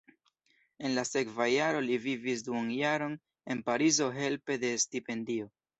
[0.87, 3.17] En la sekva jaro li vivis duonjaron
[3.57, 5.53] en Parizo helpe de stipendio.